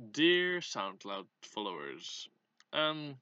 [0.00, 2.26] Dear SoundCloud followers,
[2.72, 3.20] um,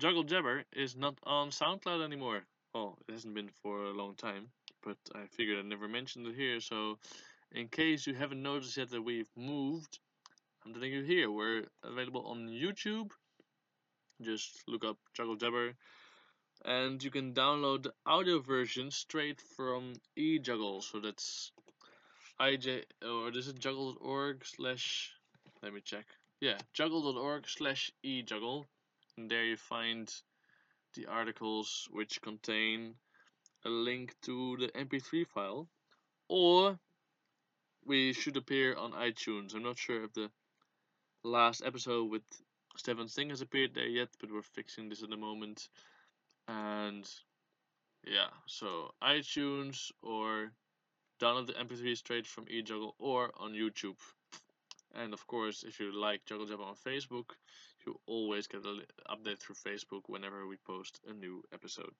[0.00, 2.42] Juggle Jabber is not on SoundCloud anymore.
[2.74, 4.50] Well, it hasn't been for a long time,
[4.82, 6.98] but I figured I never mentioned it here, so
[7.52, 10.00] in case you haven't noticed yet that we've moved,
[10.66, 13.12] I'm telling you here, we're available on YouTube.
[14.20, 15.74] Just look up Juggle Jabber,
[16.64, 20.82] and you can download the audio version straight from eJuggle.
[20.82, 21.52] So that's
[22.40, 25.14] ij or this is juggle.org slash
[25.62, 26.06] let me check.
[26.40, 28.64] Yeah, juggle.org slash ejuggle.
[29.16, 30.12] And there you find
[30.94, 32.94] the articles which contain
[33.64, 35.68] a link to the mp3 file.
[36.28, 36.78] Or
[37.84, 39.54] we should appear on iTunes.
[39.54, 40.30] I'm not sure if the
[41.22, 42.22] last episode with
[42.76, 45.68] Stefan Sing has appeared there yet, but we're fixing this at the moment.
[46.48, 47.08] And
[48.06, 50.52] yeah, so iTunes or
[51.20, 53.98] download the mp3 straight from eJuggle or on YouTube.
[54.94, 57.30] And of course, if you like Juggle Jabber on Facebook,
[57.86, 61.94] you always get an update through Facebook whenever we post a new episode.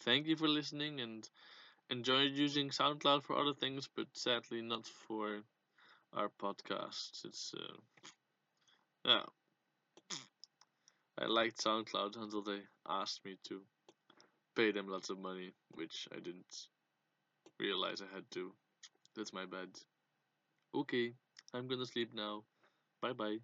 [0.00, 1.28] Thank you for listening and
[1.90, 5.42] enjoyed using SoundCloud for other things, but sadly not for
[6.12, 7.24] our podcasts.
[7.24, 7.76] It's uh,
[9.04, 9.22] yeah.
[11.18, 13.62] I liked SoundCloud until they asked me to
[14.54, 16.66] pay them lots of money, which I didn't
[17.58, 18.52] realize I had to.
[19.14, 19.68] That's my bad.
[20.74, 21.14] Okay.
[21.56, 22.44] I'm gonna sleep now.
[23.02, 23.38] Bye bye.